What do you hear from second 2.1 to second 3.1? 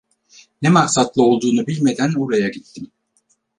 oraya gittim.